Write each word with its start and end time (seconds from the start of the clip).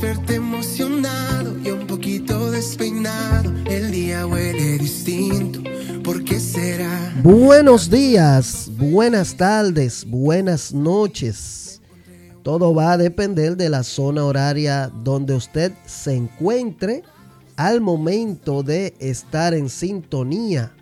verte 0.00 0.34
emocionado 0.34 1.56
y 1.64 1.70
un 1.70 1.86
poquito 1.86 2.50
despeinado. 2.50 3.52
El 3.66 3.90
día 3.90 4.26
huele 4.26 4.78
distinto. 4.78 5.62
¿Por 6.02 6.22
qué 6.24 6.38
será? 6.38 7.14
Buenos 7.22 7.88
días, 7.88 8.70
buenas 8.76 9.36
tardes, 9.36 10.04
buenas 10.06 10.72
noches. 10.72 11.80
Todo 12.42 12.74
va 12.74 12.92
a 12.92 12.98
depender 12.98 13.56
de 13.56 13.68
la 13.68 13.82
zona 13.82 14.24
horaria 14.24 14.90
donde 15.02 15.34
usted 15.34 15.72
se 15.86 16.14
encuentre 16.14 17.02
al 17.56 17.80
momento 17.80 18.62
de 18.62 18.94
estar 18.98 19.54
en 19.54 19.68
sintonía, 19.68 20.74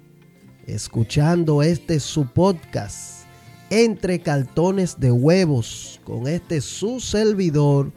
escuchando 0.66 1.62
este 1.62 2.00
su 2.00 2.26
podcast 2.26 3.24
entre 3.70 4.20
cartones 4.20 4.98
de 4.98 5.10
huevos 5.10 6.00
con 6.04 6.26
este 6.26 6.60
su 6.60 7.00
servidor 7.00 7.92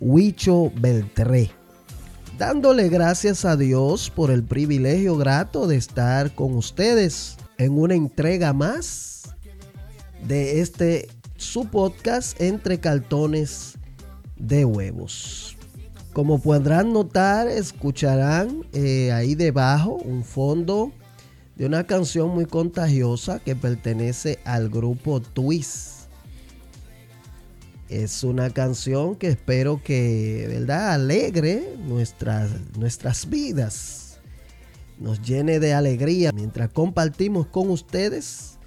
Huicho 0.00 0.70
Beltré. 0.78 1.50
Dándole 2.38 2.88
gracias 2.88 3.44
a 3.44 3.56
Dios 3.56 4.10
por 4.10 4.30
el 4.30 4.44
privilegio 4.44 5.16
grato 5.16 5.66
de 5.66 5.76
estar 5.76 6.34
con 6.34 6.54
ustedes 6.54 7.36
en 7.58 7.78
una 7.78 7.94
entrega 7.94 8.52
más 8.52 9.34
de 10.26 10.60
este 10.60 11.08
su 11.36 11.66
podcast 11.66 12.40
entre 12.40 12.78
cartones 12.78 13.74
de 14.36 14.64
huevos. 14.64 15.56
Como 16.12 16.40
podrán 16.40 16.92
notar, 16.92 17.48
escucharán 17.48 18.66
eh, 18.72 19.12
ahí 19.12 19.34
debajo 19.34 19.94
un 19.94 20.24
fondo 20.24 20.92
de 21.56 21.66
una 21.66 21.84
canción 21.84 22.30
muy 22.30 22.46
contagiosa 22.46 23.38
que 23.38 23.56
pertenece 23.56 24.38
al 24.44 24.68
grupo 24.68 25.20
Twist. 25.20 25.95
Es 27.88 28.24
una 28.24 28.50
canción 28.50 29.14
que 29.14 29.28
espero 29.28 29.80
que, 29.82 30.46
¿verdad?, 30.48 30.94
alegre 30.94 31.76
nuestras, 31.86 32.50
nuestras 32.76 33.28
vidas, 33.28 34.18
nos 34.98 35.22
llene 35.22 35.60
de 35.60 35.72
alegría 35.74 36.32
mientras 36.32 36.70
compartimos 36.70 37.46
con 37.46 37.70
ustedes 37.70 38.58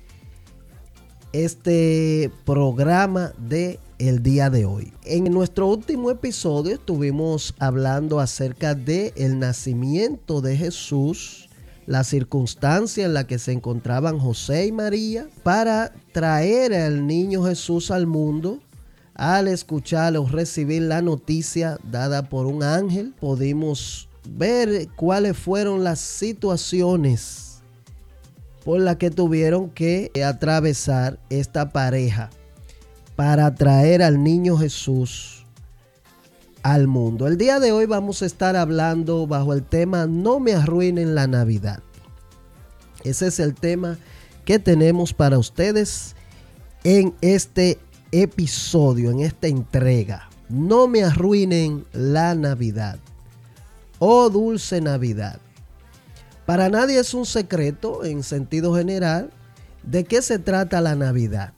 este 1.33 2.31
programa 2.45 3.33
de 3.37 3.79
el 3.97 4.23
día 4.23 4.49
de 4.49 4.65
hoy. 4.65 4.93
En 5.03 5.25
nuestro 5.25 5.67
último 5.67 6.09
episodio 6.11 6.75
estuvimos 6.75 7.53
hablando 7.59 8.19
acerca 8.19 8.73
de 8.73 9.13
el 9.17 9.37
nacimiento 9.37 10.41
de 10.41 10.55
Jesús 10.55 11.49
la 11.89 12.03
circunstancia 12.03 13.03
en 13.03 13.15
la 13.15 13.25
que 13.25 13.39
se 13.39 13.51
encontraban 13.51 14.19
José 14.19 14.67
y 14.67 14.71
María 14.71 15.27
para 15.41 15.91
traer 16.11 16.71
al 16.71 17.07
niño 17.07 17.43
Jesús 17.43 17.89
al 17.89 18.05
mundo. 18.05 18.59
Al 19.19 19.49
escuchar 19.49 20.15
o 20.15 20.25
recibir 20.25 20.83
la 20.83 21.01
noticia 21.01 21.77
dada 21.83 22.29
por 22.29 22.45
un 22.45 22.63
ángel, 22.63 23.13
pudimos 23.19 24.07
ver 24.29 24.87
cuáles 24.95 25.37
fueron 25.37 25.83
las 25.83 25.99
situaciones 25.99 27.59
por 28.63 28.79
las 28.79 28.95
que 28.95 29.11
tuvieron 29.11 29.71
que 29.71 30.09
atravesar 30.25 31.19
esta 31.29 31.73
pareja 31.73 32.29
para 33.17 33.53
traer 33.55 34.03
al 34.03 34.23
niño 34.23 34.55
Jesús 34.55 35.45
al 36.63 36.87
mundo. 36.87 37.27
El 37.27 37.37
día 37.37 37.59
de 37.59 37.73
hoy 37.73 37.87
vamos 37.87 38.21
a 38.21 38.25
estar 38.25 38.55
hablando 38.55 39.27
bajo 39.27 39.51
el 39.51 39.63
tema 39.63 40.07
No 40.07 40.39
me 40.39 40.53
arruinen 40.53 41.13
la 41.13 41.27
Navidad. 41.27 41.83
Ese 43.03 43.27
es 43.27 43.41
el 43.41 43.53
tema 43.53 43.97
que 44.45 44.59
tenemos 44.59 45.13
para 45.13 45.37
ustedes 45.37 46.15
en 46.85 47.13
este 47.19 47.79
episodio, 48.11 49.11
en 49.11 49.21
esta 49.21 49.47
entrega. 49.47 50.29
No 50.49 50.87
me 50.87 51.03
arruinen 51.03 51.85
la 51.93 52.33
Navidad. 52.35 52.99
Oh 53.99 54.29
dulce 54.29 54.81
Navidad. 54.81 55.39
Para 56.45 56.69
nadie 56.69 56.99
es 56.99 57.13
un 57.13 57.25
secreto, 57.25 58.03
en 58.03 58.23
sentido 58.23 58.75
general, 58.75 59.29
de 59.83 60.03
qué 60.03 60.21
se 60.21 60.39
trata 60.39 60.81
la 60.81 60.95
Navidad. 60.95 61.53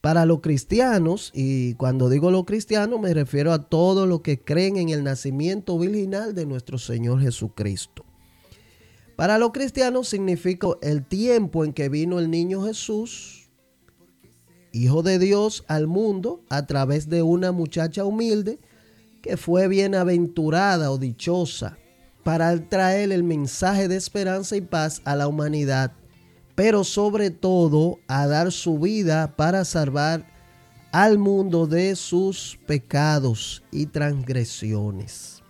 Para 0.00 0.26
los 0.26 0.40
cristianos, 0.40 1.30
y 1.34 1.74
cuando 1.74 2.08
digo 2.08 2.30
los 2.30 2.44
cristianos 2.44 3.00
me 3.00 3.14
refiero 3.14 3.52
a 3.52 3.68
todos 3.68 4.08
los 4.08 4.20
que 4.20 4.40
creen 4.40 4.76
en 4.76 4.88
el 4.88 5.04
nacimiento 5.04 5.78
virginal 5.78 6.34
de 6.34 6.46
nuestro 6.46 6.78
Señor 6.78 7.20
Jesucristo. 7.20 8.04
Para 9.16 9.38
los 9.38 9.52
cristianos 9.52 10.08
significa 10.08 10.68
el 10.82 11.04
tiempo 11.04 11.64
en 11.64 11.72
que 11.72 11.88
vino 11.88 12.18
el 12.18 12.30
niño 12.30 12.64
Jesús, 12.64 13.45
Hijo 14.76 15.02
de 15.02 15.18
Dios, 15.18 15.64
al 15.68 15.86
mundo 15.86 16.42
a 16.48 16.66
través 16.66 17.08
de 17.08 17.22
una 17.22 17.52
muchacha 17.52 18.04
humilde 18.04 18.58
que 19.22 19.36
fue 19.36 19.68
bienaventurada 19.68 20.90
o 20.90 20.98
dichosa 20.98 21.78
para 22.22 22.56
traer 22.68 23.12
el 23.12 23.22
mensaje 23.22 23.88
de 23.88 23.96
esperanza 23.96 24.56
y 24.56 24.60
paz 24.60 25.00
a 25.04 25.16
la 25.16 25.28
humanidad 25.28 25.92
pero 26.56 26.84
sobre 26.84 27.30
todo 27.30 28.00
a 28.08 28.26
dar 28.26 28.50
su 28.50 28.78
vida 28.80 29.36
para 29.36 29.64
salvar 29.64 30.26
al 30.90 31.18
mundo 31.18 31.66
de 31.66 31.94
sus 31.94 32.58
pecados 32.66 33.62
y 33.70 33.86
transgresiones. 33.86 35.42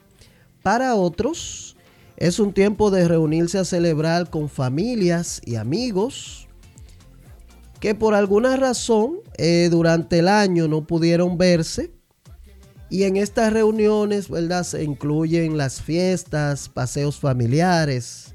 Para 0.62 0.96
otros, 0.96 1.76
es 2.16 2.40
un 2.40 2.52
tiempo 2.52 2.90
de 2.90 3.06
reunirse 3.06 3.56
a 3.58 3.64
celebrar 3.64 4.30
con 4.30 4.48
familias 4.48 5.40
y 5.44 5.54
amigos 5.54 6.45
que 7.80 7.94
por 7.94 8.14
alguna 8.14 8.56
razón 8.56 9.20
eh, 9.36 9.68
durante 9.70 10.20
el 10.20 10.28
año 10.28 10.68
no 10.68 10.86
pudieron 10.86 11.38
verse. 11.38 11.92
Y 12.88 13.02
en 13.02 13.16
estas 13.16 13.52
reuniones, 13.52 14.28
¿verdad? 14.28 14.62
Se 14.62 14.84
incluyen 14.84 15.56
las 15.56 15.82
fiestas, 15.82 16.68
paseos 16.68 17.18
familiares, 17.18 18.34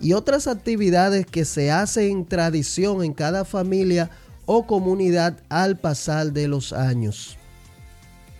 y 0.00 0.12
otras 0.12 0.46
actividades 0.46 1.26
que 1.26 1.44
se 1.44 1.70
hacen 1.70 2.10
en 2.10 2.26
tradición 2.26 3.02
en 3.02 3.14
cada 3.14 3.44
familia 3.44 4.10
o 4.46 4.66
comunidad 4.66 5.38
al 5.48 5.78
pasar 5.78 6.32
de 6.32 6.48
los 6.48 6.72
años. 6.72 7.36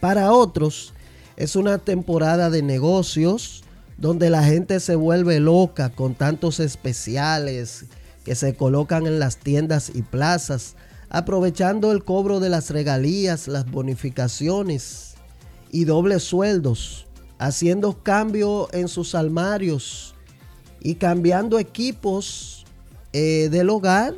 Para 0.01 0.33
otros 0.33 0.95
es 1.37 1.57
una 1.57 1.79
temporada 1.79 2.51
de 2.51 2.63
negocios 2.63 3.65
donde 3.97 4.31
la 4.31 4.45
gente 4.45 4.79
se 4.81 4.95
vuelve 4.95 5.41
loca 5.41 5.91
con 5.91 6.15
tantos 6.15 6.61
especiales 6.61 7.87
que 8.29 8.35
se 8.35 8.55
colocan 8.55 9.07
en 9.07 9.19
las 9.19 9.39
tiendas 9.39 9.91
y 9.95 10.03
plazas, 10.03 10.77
aprovechando 11.09 11.93
el 11.93 12.05
cobro 12.05 12.41
de 12.41 12.51
las 12.51 12.69
regalías, 12.69 13.49
las 13.49 13.71
bonificaciones 13.71 15.15
y 15.73 15.87
dobles 15.87 16.25
sueldos, 16.25 17.07
haciendo 17.39 18.03
cambio 18.03 18.69
en 18.73 18.89
sus 18.89 19.15
armarios 19.15 20.15
y 20.79 20.97
cambiando 20.97 21.59
equipos 21.59 22.67
eh, 23.15 23.49
del 23.51 23.71
hogar. 23.71 24.13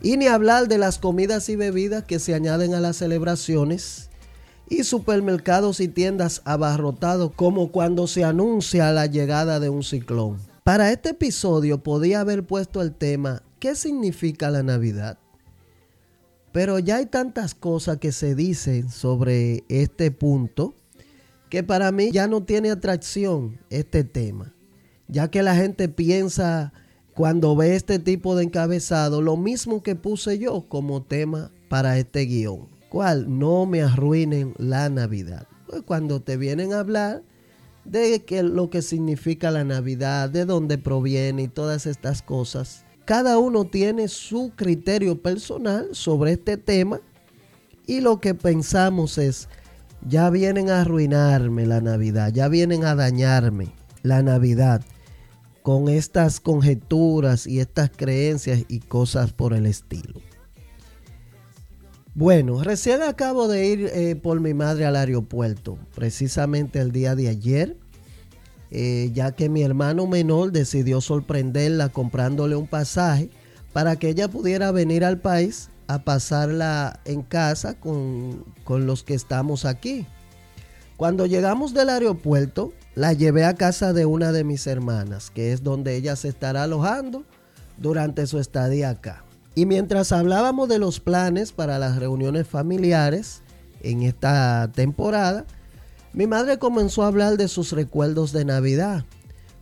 Y 0.00 0.16
ni 0.16 0.28
hablar 0.28 0.68
de 0.68 0.78
las 0.78 1.00
comidas 1.00 1.48
y 1.48 1.56
bebidas 1.56 2.04
que 2.04 2.20
se 2.20 2.34
añaden 2.34 2.72
a 2.74 2.80
las 2.80 2.98
celebraciones. 2.98 4.10
Y 4.68 4.84
supermercados 4.84 5.80
y 5.80 5.88
tiendas 5.88 6.40
abarrotados 6.44 7.32
como 7.34 7.72
cuando 7.72 8.06
se 8.06 8.22
anuncia 8.22 8.92
la 8.92 9.06
llegada 9.06 9.58
de 9.58 9.70
un 9.70 9.82
ciclón. 9.82 10.53
Para 10.64 10.90
este 10.90 11.10
episodio 11.10 11.82
podía 11.82 12.20
haber 12.20 12.46
puesto 12.46 12.80
el 12.80 12.94
tema 12.94 13.42
¿qué 13.60 13.74
significa 13.74 14.50
la 14.50 14.62
Navidad? 14.62 15.18
Pero 16.52 16.78
ya 16.78 16.96
hay 16.96 17.06
tantas 17.06 17.54
cosas 17.54 17.98
que 17.98 18.12
se 18.12 18.34
dicen 18.34 18.88
sobre 18.88 19.64
este 19.68 20.10
punto 20.10 20.74
que 21.50 21.62
para 21.62 21.92
mí 21.92 22.10
ya 22.10 22.28
no 22.28 22.44
tiene 22.44 22.70
atracción 22.70 23.60
este 23.68 24.04
tema 24.04 24.54
ya 25.06 25.28
que 25.28 25.42
la 25.42 25.54
gente 25.54 25.90
piensa 25.90 26.72
cuando 27.14 27.54
ve 27.54 27.76
este 27.76 27.98
tipo 27.98 28.34
de 28.34 28.44
encabezado 28.44 29.20
lo 29.20 29.36
mismo 29.36 29.82
que 29.82 29.96
puse 29.96 30.38
yo 30.38 30.62
como 30.66 31.02
tema 31.02 31.50
para 31.68 31.98
este 31.98 32.22
guion. 32.22 32.68
¿Cuál? 32.88 33.38
No 33.38 33.66
me 33.66 33.82
arruinen 33.82 34.54
la 34.56 34.88
Navidad. 34.88 35.46
Pues 35.66 35.82
cuando 35.82 36.22
te 36.22 36.38
vienen 36.38 36.72
a 36.72 36.80
hablar 36.80 37.22
de 37.84 38.24
que 38.24 38.42
lo 38.42 38.70
que 38.70 38.82
significa 38.82 39.50
la 39.50 39.64
Navidad, 39.64 40.30
de 40.30 40.44
dónde 40.44 40.78
proviene 40.78 41.42
y 41.42 41.48
todas 41.48 41.86
estas 41.86 42.22
cosas, 42.22 42.84
cada 43.04 43.38
uno 43.38 43.64
tiene 43.64 44.08
su 44.08 44.52
criterio 44.56 45.20
personal 45.20 45.88
sobre 45.92 46.32
este 46.32 46.56
tema 46.56 47.00
y 47.86 48.00
lo 48.00 48.20
que 48.20 48.34
pensamos 48.34 49.18
es, 49.18 49.48
ya 50.06 50.30
vienen 50.30 50.70
a 50.70 50.80
arruinarme 50.80 51.66
la 51.66 51.80
Navidad, 51.80 52.32
ya 52.32 52.48
vienen 52.48 52.84
a 52.84 52.94
dañarme 52.94 53.72
la 54.02 54.22
Navidad 54.22 54.82
con 55.62 55.88
estas 55.88 56.40
conjeturas 56.40 57.46
y 57.46 57.60
estas 57.60 57.90
creencias 57.90 58.64
y 58.68 58.80
cosas 58.80 59.32
por 59.32 59.54
el 59.54 59.66
estilo. 59.66 60.20
Bueno, 62.16 62.62
recién 62.62 63.02
acabo 63.02 63.48
de 63.48 63.66
ir 63.66 63.90
eh, 63.92 64.14
por 64.14 64.38
mi 64.38 64.54
madre 64.54 64.86
al 64.86 64.94
aeropuerto, 64.94 65.76
precisamente 65.96 66.78
el 66.78 66.92
día 66.92 67.16
de 67.16 67.28
ayer, 67.28 67.76
eh, 68.70 69.10
ya 69.12 69.32
que 69.32 69.48
mi 69.48 69.62
hermano 69.62 70.06
menor 70.06 70.52
decidió 70.52 71.00
sorprenderla 71.00 71.88
comprándole 71.88 72.54
un 72.54 72.68
pasaje 72.68 73.30
para 73.72 73.96
que 73.96 74.10
ella 74.10 74.28
pudiera 74.28 74.70
venir 74.70 75.04
al 75.04 75.18
país 75.18 75.70
a 75.88 76.04
pasarla 76.04 77.00
en 77.04 77.22
casa 77.22 77.80
con, 77.80 78.44
con 78.62 78.86
los 78.86 79.02
que 79.02 79.14
estamos 79.14 79.64
aquí. 79.64 80.06
Cuando 80.96 81.26
llegamos 81.26 81.74
del 81.74 81.88
aeropuerto, 81.88 82.72
la 82.94 83.12
llevé 83.12 83.44
a 83.44 83.56
casa 83.56 83.92
de 83.92 84.06
una 84.06 84.30
de 84.30 84.44
mis 84.44 84.68
hermanas, 84.68 85.32
que 85.32 85.52
es 85.52 85.64
donde 85.64 85.96
ella 85.96 86.14
se 86.14 86.28
estará 86.28 86.62
alojando 86.62 87.24
durante 87.76 88.28
su 88.28 88.38
estadía 88.38 88.90
acá. 88.90 89.24
Y 89.54 89.66
mientras 89.66 90.10
hablábamos 90.10 90.68
de 90.68 90.78
los 90.78 90.98
planes 90.98 91.52
para 91.52 91.78
las 91.78 91.96
reuniones 91.96 92.46
familiares 92.48 93.42
en 93.82 94.02
esta 94.02 94.70
temporada, 94.74 95.44
mi 96.12 96.26
madre 96.26 96.58
comenzó 96.58 97.04
a 97.04 97.08
hablar 97.08 97.36
de 97.36 97.48
sus 97.48 97.72
recuerdos 97.72 98.32
de 98.32 98.44
Navidad. 98.44 99.04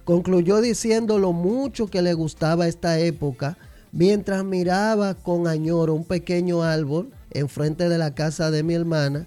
Concluyó 0.04 0.60
diciendo 0.60 1.18
lo 1.18 1.32
mucho 1.32 1.88
que 1.88 2.02
le 2.02 2.14
gustaba 2.14 2.68
esta 2.68 2.98
época 2.98 3.58
mientras 3.92 4.44
miraba 4.44 5.14
con 5.14 5.46
añoro 5.46 5.94
un 5.94 6.04
pequeño 6.04 6.62
árbol 6.62 7.10
enfrente 7.30 7.88
de 7.88 7.98
la 7.98 8.14
casa 8.14 8.50
de 8.50 8.62
mi 8.62 8.74
hermana, 8.74 9.26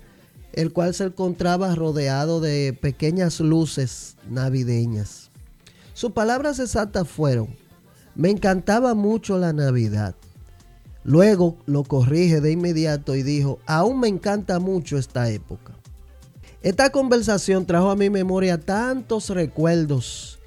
el 0.53 0.73
cual 0.73 0.93
se 0.93 1.05
encontraba 1.05 1.75
rodeado 1.75 2.41
de 2.41 2.77
pequeñas 2.79 3.39
luces 3.39 4.15
navideñas. 4.29 5.29
Sus 5.93 6.11
palabras 6.11 6.59
exactas 6.59 7.07
fueron, 7.07 7.55
me 8.15 8.29
encantaba 8.29 8.95
mucho 8.95 9.37
la 9.37 9.53
Navidad. 9.53 10.15
Luego 11.05 11.55
lo 11.67 11.83
corrige 11.83 12.41
de 12.41 12.51
inmediato 12.51 13.15
y 13.15 13.21
dijo, 13.21 13.59
aún 13.67 13.99
me 13.99 14.07
encanta 14.07 14.59
mucho 14.59 14.97
esta 14.97 15.29
época. 15.29 15.73
Esta 16.63 16.89
conversación 16.89 17.67
trajo 17.67 17.91
a 17.91 17.95
mi 17.95 18.09
memoria 18.09 18.59
tantos 18.59 19.29
recuerdos 19.29 20.39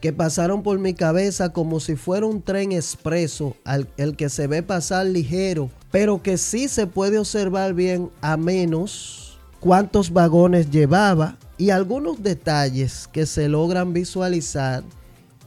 que 0.00 0.12
pasaron 0.12 0.62
por 0.62 0.78
mi 0.78 0.94
cabeza 0.94 1.52
como 1.52 1.80
si 1.80 1.96
fuera 1.96 2.26
un 2.26 2.42
tren 2.42 2.70
expreso, 2.70 3.56
al, 3.64 3.88
el 3.96 4.14
que 4.14 4.28
se 4.28 4.46
ve 4.46 4.62
pasar 4.62 5.06
ligero, 5.06 5.68
pero 5.90 6.22
que 6.22 6.38
sí 6.38 6.68
se 6.68 6.86
puede 6.86 7.18
observar 7.18 7.74
bien 7.74 8.08
a 8.20 8.36
menos 8.36 9.40
cuántos 9.58 10.12
vagones 10.12 10.70
llevaba 10.70 11.38
y 11.58 11.70
algunos 11.70 12.22
detalles 12.22 13.08
que 13.10 13.26
se 13.26 13.48
logran 13.48 13.92
visualizar 13.92 14.84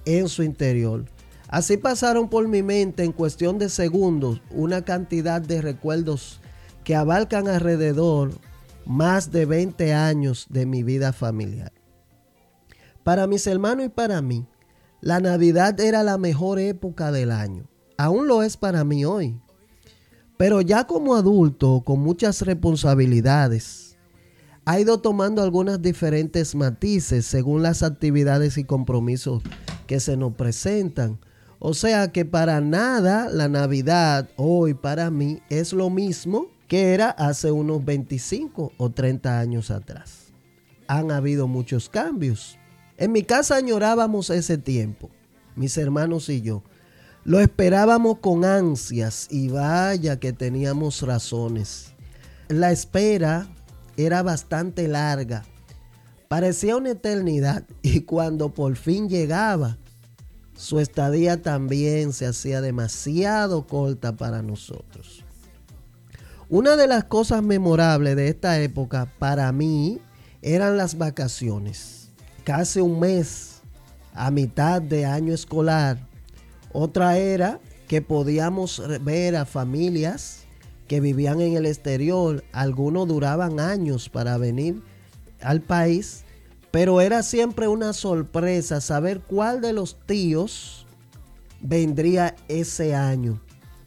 en 0.03 0.27
su 0.27 0.43
interior. 0.43 1.05
Así 1.47 1.77
pasaron 1.77 2.29
por 2.29 2.47
mi 2.47 2.61
mente 2.63 3.03
en 3.03 3.11
cuestión 3.11 3.57
de 3.57 3.69
segundos 3.69 4.41
una 4.51 4.83
cantidad 4.83 5.41
de 5.41 5.61
recuerdos 5.61 6.41
que 6.83 6.95
abarcan 6.95 7.47
alrededor 7.47 8.31
más 8.85 9.31
de 9.31 9.45
20 9.45 9.93
años 9.93 10.47
de 10.49 10.65
mi 10.65 10.83
vida 10.83 11.13
familiar. 11.13 11.71
Para 13.03 13.27
mis 13.27 13.47
hermanos 13.47 13.85
y 13.85 13.89
para 13.89 14.21
mí, 14.21 14.45
la 15.01 15.19
Navidad 15.19 15.79
era 15.79 16.03
la 16.03 16.17
mejor 16.17 16.59
época 16.59 17.11
del 17.11 17.31
año. 17.31 17.69
Aún 17.97 18.27
lo 18.27 18.43
es 18.43 18.57
para 18.57 18.83
mí 18.83 19.05
hoy. 19.05 19.39
Pero 20.37 20.61
ya 20.61 20.85
como 20.85 21.15
adulto, 21.15 21.81
con 21.85 21.99
muchas 21.99 22.41
responsabilidades, 22.41 23.97
ha 24.65 24.79
ido 24.79 24.99
tomando 24.99 25.41
algunas 25.41 25.81
diferentes 25.81 26.53
matices 26.53 27.25
según 27.25 27.63
las 27.63 27.83
actividades 27.83 28.57
y 28.57 28.65
compromisos 28.65 29.41
que 29.87 29.99
se 29.99 30.17
nos 30.17 30.33
presentan. 30.33 31.19
O 31.59 31.73
sea 31.73 32.11
que 32.11 32.23
para 32.23 32.61
nada 32.61 33.29
la 33.29 33.47
Navidad 33.47 34.29
hoy 34.35 34.73
para 34.73 35.09
mí 35.09 35.41
es 35.49 35.73
lo 35.73 35.89
mismo 35.89 36.47
que 36.67 36.93
era 36.93 37.09
hace 37.09 37.51
unos 37.51 37.83
25 37.83 38.73
o 38.77 38.89
30 38.91 39.39
años 39.39 39.71
atrás. 39.71 40.33
Han 40.87 41.11
habido 41.11 41.47
muchos 41.47 41.89
cambios. 41.89 42.57
En 42.97 43.11
mi 43.11 43.23
casa 43.23 43.55
añorábamos 43.55 44.29
ese 44.29 44.57
tiempo, 44.57 45.09
mis 45.55 45.77
hermanos 45.77 46.29
y 46.29 46.41
yo. 46.41 46.63
Lo 47.23 47.39
esperábamos 47.39 48.19
con 48.19 48.45
ansias 48.45 49.27
y 49.29 49.49
vaya 49.49 50.19
que 50.19 50.33
teníamos 50.33 51.01
razones. 51.01 51.93
La 52.47 52.71
espera 52.71 53.47
era 53.97 54.21
bastante 54.23 54.87
larga. 54.87 55.43
Parecía 56.27 56.77
una 56.77 56.91
eternidad 56.91 57.63
y 57.81 58.01
cuando 58.01 58.53
por 58.53 58.75
fin 58.75 59.09
llegaba, 59.09 59.77
su 60.57 60.79
estadía 60.79 61.41
también 61.41 62.11
se 62.13 62.25
hacía 62.25 62.61
demasiado 62.61 63.67
corta 63.67 64.17
para 64.17 64.41
nosotros. 64.41 65.23
Una 66.49 66.75
de 66.75 66.87
las 66.87 67.03
cosas 67.03 67.43
memorables 67.43 68.15
de 68.15 68.29
esta 68.29 68.59
época 68.59 69.13
para 69.19 69.51
mí 69.51 69.99
eran 70.41 70.75
las 70.75 70.97
vacaciones. 70.97 72.09
Casi 72.43 72.79
un 72.79 72.99
mes 72.99 73.61
a 74.13 74.31
mitad 74.31 74.81
de 74.81 75.05
año 75.05 75.33
escolar. 75.33 75.99
Otra 76.73 77.17
era 77.17 77.59
que 77.87 78.01
podíamos 78.01 78.81
ver 79.01 79.35
a 79.35 79.45
familias 79.45 80.45
que 80.87 81.01
vivían 81.01 81.39
en 81.39 81.55
el 81.55 81.67
exterior. 81.67 82.43
Algunos 82.51 83.07
duraban 83.07 83.59
años 83.59 84.09
para 84.09 84.37
venir 84.37 84.81
al 85.41 85.61
país. 85.61 86.23
Pero 86.71 87.01
era 87.01 87.23
siempre 87.23 87.67
una 87.67 87.93
sorpresa 87.93 88.81
saber 88.81 89.21
cuál 89.21 89.61
de 89.61 89.73
los 89.73 89.97
tíos 90.05 90.85
vendría 91.61 92.35
ese 92.47 92.93
año. 92.93 93.41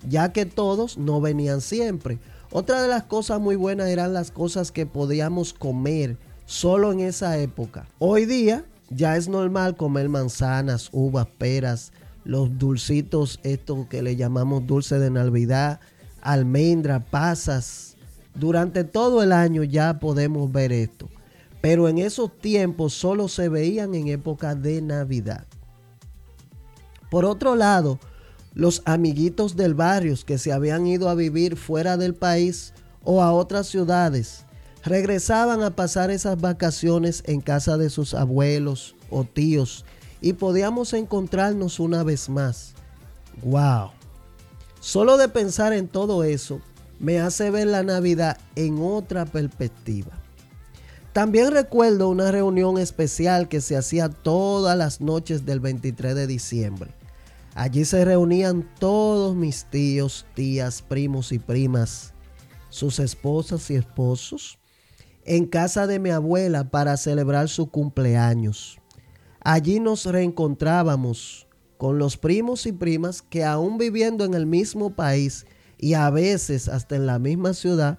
Ya 0.09 0.33
que 0.33 0.47
todos 0.47 0.97
no 0.97 1.21
venían 1.21 1.61
siempre. 1.61 2.19
Otra 2.53 2.83
de 2.83 2.89
las 2.89 3.05
cosas 3.05 3.41
muy 3.41 3.57
buenas 3.57 3.89
eran 3.89 4.13
las 4.13 4.31
cosas 4.31 4.73
que 4.73 4.87
podíamos 4.87 5.53
comer 5.53 6.17
solo 6.47 6.91
en 6.91 7.01
esa 7.01 7.39
época. 7.39 7.87
Hoy 7.99 8.25
día 8.25 8.65
ya 8.89 9.17
es 9.17 9.29
normal 9.29 9.77
comer 9.77 10.09
manzanas, 10.09 10.89
uvas, 10.93 11.29
peras, 11.39 11.93
los 12.25 12.59
dulcitos, 12.59 13.39
esto 13.45 13.87
que 13.89 14.03
le 14.03 14.17
llamamos 14.17 14.67
dulce 14.67 14.99
de 14.99 15.11
Navidad, 15.11 15.81
almendra, 16.21 17.01
pasas. 17.01 17.97
Durante 18.35 18.85
todo 18.85 19.23
el 19.23 19.33
año 19.33 19.63
ya 19.63 20.01
podemos 20.01 20.51
ver 20.51 20.73
esto. 20.73 21.09
Pero 21.61 21.89
en 21.89 21.99
esos 21.99 22.37
tiempos 22.39 22.95
solo 22.95 23.29
se 23.29 23.49
veían 23.49 23.95
en 23.95 24.09
época 24.09 24.55
de 24.55 24.81
Navidad. 24.81 25.47
Por 27.11 27.25
otro 27.25 27.57
lado, 27.57 27.99
los 28.55 28.83
amiguitos 28.85 29.57
del 29.57 29.75
barrio 29.75 30.15
que 30.25 30.39
se 30.39 30.53
habían 30.53 30.87
ido 30.87 31.09
a 31.09 31.15
vivir 31.15 31.57
fuera 31.57 31.97
del 31.97 32.15
país 32.15 32.73
o 33.05 33.23
a 33.23 33.33
otras 33.33 33.67
ciudades 33.67 34.45
regresaban 34.85 35.63
a 35.63 35.77
pasar 35.77 36.11
esas 36.11 36.41
vacaciones 36.41 37.23
en 37.27 37.41
casa 37.41 37.77
de 37.77 37.91
sus 37.91 38.15
abuelos 38.15 38.97
o 39.11 39.25
tíos 39.25 39.85
y 40.21 40.35
podíamos 40.35 40.93
encontrarnos 40.93 41.81
una 41.81 42.03
vez 42.03 42.29
más. 42.29 42.75
¡Wow! 43.43 43.91
Solo 44.81 45.17
de 45.17 45.29
pensar 45.29 45.73
en 45.73 45.89
todo 45.89 46.25
eso 46.25 46.61
me 46.99 47.21
hace 47.21 47.51
ver 47.51 47.67
la 47.67 47.83
Navidad 47.83 48.39
en 48.57 48.79
otra 48.81 49.27
perspectiva. 49.27 50.13
También 51.13 51.51
recuerdo 51.51 52.09
una 52.09 52.31
reunión 52.31 52.79
especial 52.79 53.49
que 53.49 53.61
se 53.61 53.77
hacía 53.77 54.09
todas 54.09 54.79
las 54.79 55.01
noches 55.01 55.45
del 55.45 55.59
23 55.59 56.15
de 56.15 56.27
diciembre. 56.29 56.91
Allí 57.57 57.85
se 57.85 58.05
reunían 58.05 58.69
todos 58.79 59.35
mis 59.35 59.65
tíos, 59.65 60.25
tías, 60.35 60.83
primos 60.83 61.33
y 61.33 61.41
primas, 61.41 62.15
sus 62.69 63.01
esposas 63.01 63.69
y 63.71 63.75
esposos, 63.75 64.61
en 65.25 65.47
casa 65.47 65.89
de 65.89 65.99
mi 65.99 66.11
abuela 66.11 66.71
para 66.71 66.97
celebrar 66.97 67.49
su 67.49 67.71
cumpleaños. 67.71 68.79
Allí 69.41 69.81
nos 69.81 70.07
reencontrábamos 70.07 71.49
con 71.77 71.99
los 71.99 72.17
primos 72.19 72.67
y 72.67 72.73
primas 72.73 73.21
que 73.21 73.45
aún 73.45 73.79
viviendo 73.79 74.25
en 74.25 74.35
el 74.35 74.47
mismo 74.47 74.95
país 74.95 75.45
y 75.77 75.95
a 75.95 76.09
veces 76.11 76.69
hasta 76.69 76.95
en 76.95 77.07
la 77.07 77.19
misma 77.19 77.53
ciudad, 77.55 77.99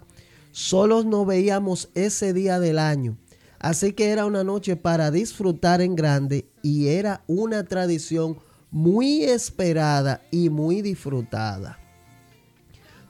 solos 0.52 1.04
no 1.04 1.26
veíamos 1.26 1.90
ese 1.94 2.32
día 2.32 2.60
del 2.60 2.78
año. 2.78 3.16
Así 3.58 3.92
que 3.92 4.10
era 4.10 4.26
una 4.26 4.44
noche 4.44 4.76
para 4.76 5.10
disfrutar 5.10 5.80
en 5.80 5.96
grande 5.96 6.46
y 6.62 6.88
era 6.88 7.22
una 7.26 7.64
tradición 7.64 8.38
muy 8.70 9.24
esperada 9.24 10.22
y 10.30 10.50
muy 10.50 10.82
disfrutada. 10.82 11.78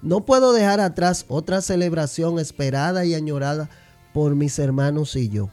No 0.03 0.25
puedo 0.25 0.53
dejar 0.53 0.81
atrás 0.81 1.25
otra 1.29 1.63
celebración 1.63 2.39
esperada 2.39 3.05
y 3.05 3.15
añorada 3.15 3.71
por 4.13 4.35
mis 4.35 4.59
hermanos 4.59 5.15
y 5.17 5.29
yo. 5.29 5.49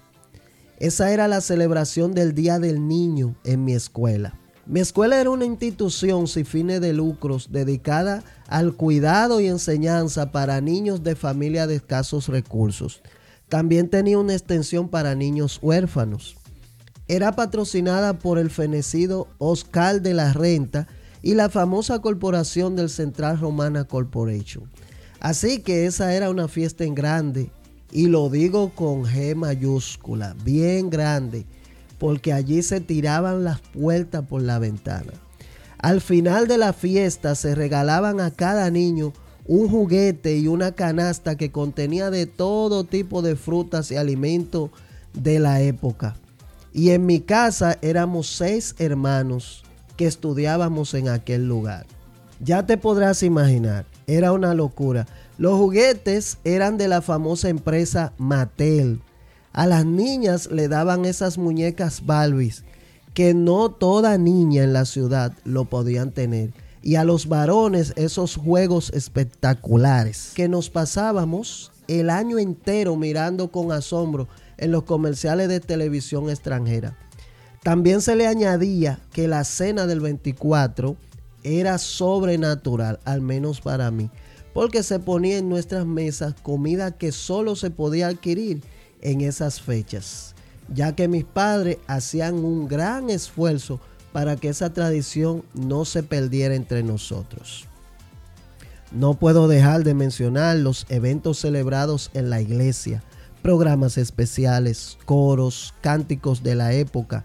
Esa 0.79 1.11
era 1.11 1.27
la 1.27 1.41
celebración 1.41 2.13
del 2.13 2.33
Día 2.33 2.57
del 2.57 2.87
Niño 2.87 3.35
en 3.43 3.63
mi 3.63 3.73
escuela. 3.73 4.33
Mi 4.69 4.79
escuela 4.79 5.19
era 5.19 5.29
una 5.29 5.43
institución 5.43 6.27
sin 6.27 6.45
fines 6.45 6.79
de 6.79 6.93
lucros 6.93 7.49
dedicada 7.51 8.23
al 8.47 8.73
cuidado 8.73 9.41
y 9.41 9.47
enseñanza 9.47 10.31
para 10.31 10.61
niños 10.61 11.03
de 11.03 11.17
familia 11.17 11.67
de 11.67 11.75
escasos 11.75 12.29
recursos. 12.29 13.01
También 13.49 13.89
tenía 13.89 14.17
una 14.17 14.33
extensión 14.33 14.87
para 14.87 15.13
niños 15.15 15.59
huérfanos 15.61 16.37
era 17.09 17.31
patrocinada 17.31 18.19
por 18.19 18.37
el 18.37 18.51
fenecido 18.51 19.27
Oscar 19.39 20.01
de 20.01 20.13
la 20.13 20.31
Renta 20.31 20.87
y 21.23 21.33
la 21.33 21.49
famosa 21.49 21.99
corporación 21.99 22.75
del 22.75 22.87
Central 22.87 23.39
Romana 23.39 23.83
Corporation. 23.83 24.69
Así 25.19 25.59
que 25.59 25.87
esa 25.87 26.13
era 26.13 26.29
una 26.29 26.47
fiesta 26.47 26.83
en 26.83 26.93
grande 26.93 27.51
y 27.91 28.07
lo 28.07 28.29
digo 28.29 28.69
con 28.75 29.05
G 29.05 29.35
mayúscula, 29.35 30.35
bien 30.45 30.91
grande, 30.91 31.47
porque 31.99 32.33
allí 32.33 32.63
se 32.63 32.79
tiraban 32.79 33.43
las 33.43 33.59
puertas 33.59 34.25
por 34.25 34.41
la 34.41 34.57
ventana. 34.57 35.13
Al 35.77 36.01
final 36.01 36.47
de 36.47 36.57
la 36.57 36.73
fiesta 36.73 37.35
se 37.35 37.55
regalaban 37.55 38.19
a 38.19 38.31
cada 38.31 38.69
niño 38.71 39.13
un 39.45 39.69
juguete 39.69 40.37
y 40.37 40.47
una 40.47 40.73
canasta 40.73 41.35
que 41.35 41.51
contenía 41.51 42.09
de 42.09 42.25
todo 42.25 42.83
tipo 42.83 43.21
de 43.21 43.35
frutas 43.35 43.91
y 43.91 43.95
alimentos 43.95 44.69
de 45.13 45.39
la 45.39 45.61
época. 45.61 46.15
Y 46.73 46.91
en 46.91 47.05
mi 47.05 47.19
casa 47.19 47.77
éramos 47.81 48.27
seis 48.27 48.75
hermanos 48.77 49.63
que 49.97 50.05
estudiábamos 50.05 50.93
en 50.93 51.09
aquel 51.09 51.47
lugar. 51.47 51.85
Ya 52.41 52.65
te 52.65 52.77
podrás 52.77 53.23
imaginar, 53.23 53.85
era 54.07 54.31
una 54.31 54.53
locura. 54.53 55.07
Los 55.37 55.57
juguetes 55.57 56.37
eran 56.43 56.77
de 56.77 56.87
la 56.87 57.01
famosa 57.01 57.49
empresa 57.49 58.13
Mattel. 58.17 59.01
A 59.51 59.65
las 59.65 59.85
niñas 59.85 60.49
le 60.51 60.67
daban 60.67 61.05
esas 61.05 61.37
muñecas 61.37 62.05
Barbies 62.05 62.63
que 63.13 63.33
no 63.33 63.71
toda 63.71 64.17
niña 64.17 64.63
en 64.63 64.73
la 64.73 64.85
ciudad 64.85 65.33
lo 65.43 65.65
podían 65.65 66.11
tener. 66.11 66.53
Y 66.81 66.95
a 66.95 67.03
los 67.03 67.27
varones 67.27 67.93
esos 67.97 68.35
juegos 68.35 68.91
espectaculares 68.93 70.31
que 70.35 70.47
nos 70.47 70.69
pasábamos 70.69 71.71
el 71.87 72.09
año 72.09 72.37
entero 72.37 72.95
mirando 72.95 73.51
con 73.51 73.71
asombro 73.71 74.27
en 74.57 74.71
los 74.71 74.83
comerciales 74.83 75.49
de 75.49 75.59
televisión 75.59 76.29
extranjera. 76.29 76.97
También 77.63 78.01
se 78.01 78.15
le 78.15 78.27
añadía 78.27 78.99
que 79.11 79.27
la 79.27 79.43
cena 79.43 79.87
del 79.87 79.99
24 79.99 80.95
era 81.43 81.77
sobrenatural, 81.77 82.99
al 83.03 83.21
menos 83.21 83.59
para 83.59 83.91
mí, 83.91 84.09
porque 84.53 84.83
se 84.83 84.99
ponía 84.99 85.37
en 85.37 85.49
nuestras 85.49 85.85
mesas 85.85 86.35
comida 86.41 86.91
que 86.91 87.11
solo 87.11 87.55
se 87.55 87.71
podía 87.71 88.07
adquirir 88.07 88.61
en 89.01 89.21
esas 89.21 89.61
fechas, 89.61 90.35
ya 90.73 90.95
que 90.95 91.07
mis 91.07 91.25
padres 91.25 91.77
hacían 91.87 92.35
un 92.35 92.67
gran 92.67 93.09
esfuerzo 93.09 93.79
para 94.11 94.35
que 94.35 94.49
esa 94.49 94.73
tradición 94.73 95.43
no 95.53 95.85
se 95.85 96.03
perdiera 96.03 96.55
entre 96.55 96.83
nosotros. 96.83 97.65
No 98.91 99.13
puedo 99.13 99.47
dejar 99.47 99.83
de 99.83 99.93
mencionar 99.93 100.57
los 100.57 100.85
eventos 100.89 101.39
celebrados 101.39 102.09
en 102.13 102.29
la 102.29 102.41
iglesia, 102.41 103.03
programas 103.43 103.97
especiales, 103.97 104.97
coros, 105.05 105.73
cánticos 105.81 106.41
de 106.41 106.55
la 106.55 106.73
época 106.73 107.23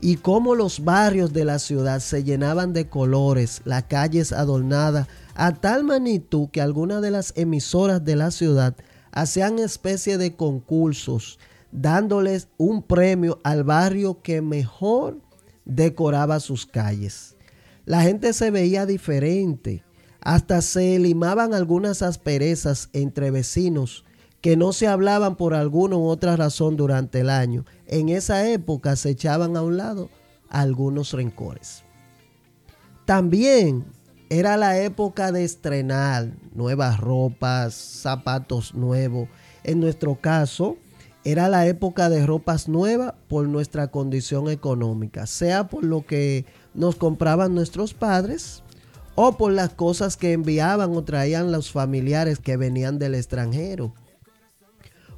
y 0.00 0.16
cómo 0.16 0.54
los 0.54 0.84
barrios 0.84 1.32
de 1.32 1.44
la 1.44 1.58
ciudad 1.58 2.00
se 2.00 2.22
llenaban 2.22 2.72
de 2.72 2.88
colores, 2.88 3.62
las 3.64 3.84
calles 3.84 4.32
adornadas 4.32 5.06
a 5.34 5.54
tal 5.54 5.84
magnitud 5.84 6.48
que 6.50 6.60
algunas 6.60 7.00
de 7.00 7.10
las 7.10 7.32
emisoras 7.36 8.04
de 8.04 8.16
la 8.16 8.30
ciudad 8.30 8.74
hacían 9.12 9.58
especie 9.58 10.18
de 10.18 10.36
concursos 10.36 11.38
dándoles 11.72 12.48
un 12.56 12.82
premio 12.82 13.38
al 13.44 13.64
barrio 13.64 14.22
que 14.22 14.40
mejor 14.40 15.20
decoraba 15.64 16.40
sus 16.40 16.66
calles. 16.66 17.36
La 17.84 18.02
gente 18.02 18.32
se 18.32 18.50
veía 18.50 18.86
diferente, 18.86 19.84
hasta 20.20 20.62
se 20.62 20.98
limaban 20.98 21.54
algunas 21.54 22.02
asperezas 22.02 22.88
entre 22.92 23.30
vecinos 23.30 24.04
que 24.40 24.56
no 24.56 24.72
se 24.72 24.86
hablaban 24.86 25.36
por 25.36 25.54
alguna 25.54 25.96
u 25.96 26.06
otra 26.06 26.36
razón 26.36 26.76
durante 26.76 27.20
el 27.20 27.30
año. 27.30 27.64
En 27.86 28.08
esa 28.08 28.48
época 28.48 28.96
se 28.96 29.10
echaban 29.10 29.56
a 29.56 29.62
un 29.62 29.76
lado 29.76 30.08
algunos 30.48 31.12
rencores. 31.12 31.84
También 33.04 33.84
era 34.28 34.56
la 34.56 34.78
época 34.78 35.30
de 35.30 35.44
estrenar 35.44 36.32
nuevas 36.54 36.98
ropas, 36.98 37.74
zapatos 37.74 38.74
nuevos. 38.74 39.28
En 39.62 39.78
nuestro 39.80 40.16
caso, 40.16 40.76
era 41.24 41.48
la 41.48 41.66
época 41.66 42.08
de 42.08 42.26
ropas 42.26 42.68
nuevas 42.68 43.14
por 43.28 43.48
nuestra 43.48 43.88
condición 43.88 44.48
económica, 44.48 45.26
sea 45.26 45.68
por 45.68 45.84
lo 45.84 46.06
que 46.06 46.44
nos 46.74 46.96
compraban 46.96 47.54
nuestros 47.54 47.94
padres 47.94 48.62
o 49.14 49.36
por 49.36 49.52
las 49.52 49.74
cosas 49.74 50.16
que 50.16 50.32
enviaban 50.32 50.94
o 50.94 51.04
traían 51.04 51.52
los 51.52 51.70
familiares 51.70 52.38
que 52.38 52.56
venían 52.56 52.98
del 52.98 53.14
extranjero. 53.14 53.94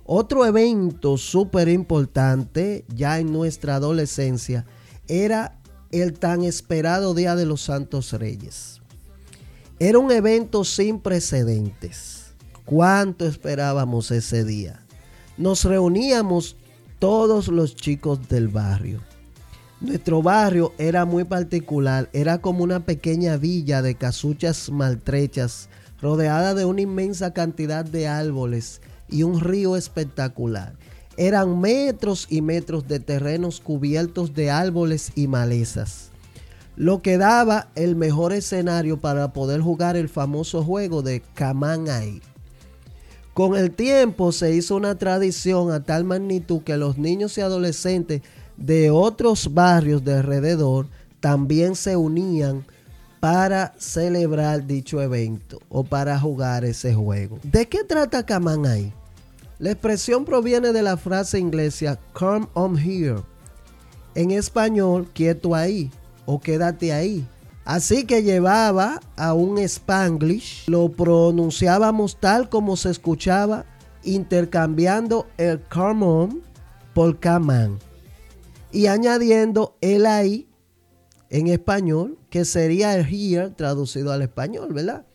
Otro 0.04 0.46
evento 0.46 1.18
súper 1.18 1.68
importante 1.68 2.86
ya 2.94 3.18
en 3.18 3.32
nuestra 3.32 3.74
adolescencia 3.74 4.64
era 5.08 5.60
el 5.90 6.18
tan 6.18 6.42
esperado 6.42 7.12
Día 7.12 7.36
de 7.36 7.44
los 7.44 7.62
Santos 7.62 8.12
Reyes. 8.12 8.80
Era 9.80 10.00
un 10.00 10.10
evento 10.10 10.64
sin 10.64 10.98
precedentes. 10.98 12.32
¿Cuánto 12.64 13.24
esperábamos 13.26 14.10
ese 14.10 14.42
día? 14.42 14.84
Nos 15.36 15.62
reuníamos 15.64 16.56
todos 16.98 17.46
los 17.46 17.76
chicos 17.76 18.28
del 18.28 18.48
barrio. 18.48 19.00
Nuestro 19.80 20.20
barrio 20.20 20.72
era 20.78 21.04
muy 21.04 21.22
particular, 21.22 22.10
era 22.12 22.38
como 22.38 22.64
una 22.64 22.84
pequeña 22.84 23.36
villa 23.36 23.80
de 23.80 23.94
casuchas 23.94 24.68
maltrechas, 24.68 25.68
rodeada 26.02 26.54
de 26.54 26.64
una 26.64 26.80
inmensa 26.80 27.32
cantidad 27.32 27.84
de 27.84 28.08
árboles 28.08 28.80
y 29.08 29.22
un 29.22 29.38
río 29.38 29.76
espectacular. 29.76 30.72
Eran 31.16 31.60
metros 31.60 32.26
y 32.28 32.42
metros 32.42 32.88
de 32.88 32.98
terrenos 32.98 33.60
cubiertos 33.60 34.34
de 34.34 34.50
árboles 34.50 35.12
y 35.14 35.28
malezas, 35.28 36.10
lo 36.78 37.02
que 37.02 37.18
daba 37.18 37.70
el 37.74 37.96
mejor 37.96 38.32
escenario 38.32 39.00
para 39.00 39.32
poder 39.32 39.60
jugar 39.60 39.96
el 39.96 40.08
famoso 40.08 40.62
juego 40.62 41.02
de 41.02 41.22
Kamanai. 41.34 42.22
Con 43.34 43.56
el 43.56 43.72
tiempo 43.72 44.30
se 44.30 44.54
hizo 44.54 44.76
una 44.76 44.96
tradición 44.96 45.72
a 45.72 45.82
tal 45.82 46.04
magnitud 46.04 46.62
que 46.62 46.76
los 46.76 46.96
niños 46.96 47.36
y 47.36 47.40
adolescentes 47.40 48.22
de 48.56 48.90
otros 48.90 49.52
barrios 49.52 50.04
de 50.04 50.18
alrededor 50.18 50.86
también 51.18 51.74
se 51.74 51.96
unían 51.96 52.64
para 53.18 53.74
celebrar 53.76 54.64
dicho 54.64 55.02
evento 55.02 55.58
o 55.68 55.82
para 55.82 56.16
jugar 56.20 56.64
ese 56.64 56.94
juego. 56.94 57.40
¿De 57.42 57.66
qué 57.66 57.82
trata 57.82 58.24
Kamanai? 58.24 58.94
La 59.58 59.72
expresión 59.72 60.24
proviene 60.24 60.72
de 60.72 60.82
la 60.82 60.96
frase 60.96 61.40
inglesa 61.40 61.98
come 62.12 62.46
on 62.54 62.78
here. 62.78 63.16
En 64.14 64.30
español, 64.30 65.08
quieto 65.12 65.56
ahí 65.56 65.90
o 66.30 66.38
quédate 66.40 66.92
ahí. 66.92 67.26
Así 67.64 68.04
que 68.04 68.22
llevaba 68.22 69.00
a 69.16 69.32
un 69.32 69.58
spanglish, 69.58 70.68
lo 70.68 70.90
pronunciábamos 70.92 72.20
tal 72.20 72.50
como 72.50 72.76
se 72.76 72.90
escuchaba, 72.90 73.64
intercambiando 74.04 75.26
el 75.38 75.60
come 75.62 76.04
on 76.04 76.42
por 76.92 77.18
come 77.18 77.64
on 77.64 77.78
y 78.70 78.86
añadiendo 78.86 79.76
el 79.80 80.04
ahí 80.04 80.46
en 81.30 81.46
español, 81.46 82.18
que 82.28 82.44
sería 82.44 82.94
el 82.94 83.06
here 83.06 83.50
traducido 83.50 84.12
al 84.12 84.20
español, 84.20 84.72
¿verdad? 84.72 85.06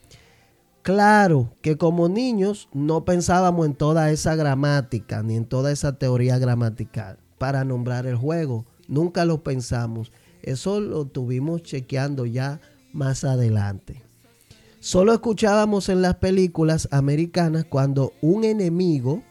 Claro 0.81 1.55
que 1.61 1.77
como 1.77 2.09
niños 2.09 2.69
no 2.73 3.05
pensábamos 3.05 3.67
en 3.67 3.75
toda 3.75 4.09
esa 4.09 4.35
gramática 4.35 5.21
ni 5.21 5.35
en 5.35 5.45
toda 5.45 5.71
esa 5.71 5.97
teoría 5.97 6.39
gramatical 6.39 7.19
para 7.37 7.63
nombrar 7.63 8.07
el 8.07 8.15
juego. 8.15 8.65
Nunca 8.87 9.25
lo 9.25 9.43
pensamos. 9.43 10.11
Eso 10.43 10.79
lo 10.79 11.05
tuvimos 11.05 11.63
chequeando 11.63 12.25
ya 12.25 12.61
más 12.91 13.23
adelante. 13.23 14.03
Solo 14.79 15.13
escuchábamos 15.13 15.89
en 15.89 16.01
las 16.01 16.15
películas 16.15 16.87
americanas 16.91 17.65
cuando 17.67 18.13
un 18.21 18.43
enemigo 18.43 19.23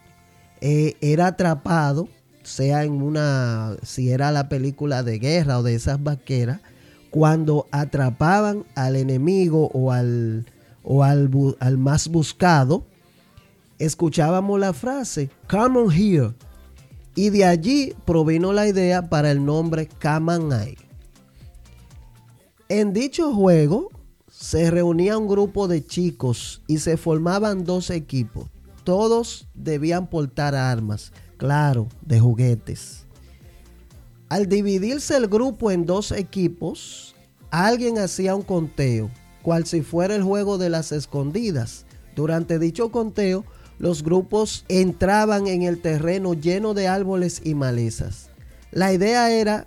eh, 0.61 0.97
era 1.01 1.29
atrapado, 1.29 2.09
sea 2.43 2.85
en 2.85 3.03
una, 3.03 3.77
si 3.83 4.11
era 4.11 4.33
la 4.33 4.49
película 4.49 5.03
de 5.03 5.19
guerra 5.19 5.59
o 5.59 5.63
de 5.63 5.75
esas 5.75 6.03
vaqueras, 6.03 6.61
cuando 7.11 7.69
atrapaban 7.71 8.65
al 8.75 8.97
enemigo 8.97 9.71
o 9.75 9.93
al 9.93 10.47
o 10.83 11.03
al, 11.05 11.79
más 11.79 12.09
buscado, 12.09 12.85
escuchábamos 13.79 14.59
la 14.59 14.73
frase, 14.73 15.31
come 15.49 15.79
on 15.79 15.93
here. 15.93 16.33
Y 17.15 17.31
de 17.31 17.45
allí 17.45 17.95
provino 18.05 18.53
la 18.53 18.67
idea 18.67 19.09
para 19.09 19.31
el 19.31 19.45
nombre 19.45 19.87
Kamanai. 19.87 20.77
En 22.75 22.95
dicho 22.95 23.35
juego 23.35 23.91
se 24.31 24.71
reunía 24.71 25.19
un 25.19 25.29
grupo 25.29 25.69
de 25.69 25.85
chicos 25.85 26.63
y 26.67 26.79
se 26.79 26.97
formaban 26.97 27.67
dos 27.67 27.91
equipos. 27.91 28.47
Todos 28.83 29.47
debían 29.53 30.07
portar 30.07 30.55
armas, 30.55 31.13
claro, 31.37 31.87
de 32.01 32.19
juguetes. 32.19 33.05
Al 34.31 34.49
dividirse 34.49 35.19
el 35.19 35.29
grupo 35.29 35.71
en 35.71 35.85
dos 35.85 36.13
equipos, 36.13 37.15
alguien 37.51 37.99
hacía 37.99 38.35
un 38.35 38.41
conteo 38.41 39.11
cual 39.43 39.67
si 39.67 39.83
fuera 39.83 40.15
el 40.15 40.23
juego 40.23 40.57
de 40.57 40.71
las 40.71 40.93
escondidas. 40.93 41.85
Durante 42.17 42.59
dicho 42.59 42.91
conteo, 42.91 43.45
los 43.79 44.03
grupos 44.03 44.65
entraban 44.69 45.47
en 45.47 45.61
el 45.61 45.79
terreno 45.79 46.33
lleno 46.33 46.73
de 46.73 46.89
árboles 46.89 47.43
y 47.45 47.55
malezas. 47.55 48.31
La 48.71 48.95
idea 48.95 49.31
era 49.31 49.67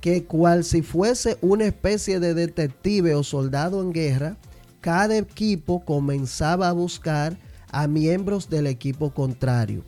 que 0.00 0.24
cual 0.24 0.64
si 0.64 0.82
fuese 0.82 1.38
una 1.40 1.66
especie 1.66 2.20
de 2.20 2.34
detective 2.34 3.14
o 3.14 3.22
soldado 3.22 3.82
en 3.82 3.92
guerra, 3.92 4.36
cada 4.80 5.16
equipo 5.16 5.84
comenzaba 5.84 6.68
a 6.68 6.72
buscar 6.72 7.36
a 7.70 7.86
miembros 7.86 8.48
del 8.48 8.66
equipo 8.66 9.12
contrario. 9.12 9.84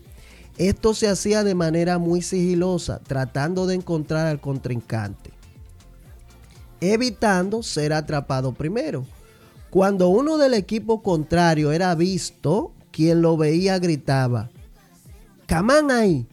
Esto 0.59 0.95
se 0.95 1.09
hacía 1.09 1.45
de 1.45 1.55
manera 1.55 1.99
muy 1.99 2.23
sigilosa, 2.23 2.99
tratando 2.99 3.67
de 3.67 3.77
encontrar 3.77 4.27
al 4.27 4.41
contrincante 4.41 5.31
evitando 6.81 7.63
ser 7.63 7.93
atrapado 7.93 8.53
primero. 8.53 9.05
Cuando 9.71 10.09
uno 10.09 10.39
del 10.39 10.55
equipo 10.55 11.03
contrario 11.03 11.73
era 11.73 11.95
visto, 11.95 12.73
quien 12.91 13.23
lo 13.23 13.37
veía 13.37 13.79
gritaba, 13.79 14.51
Camán 15.47 15.91
ahí, 15.91 16.27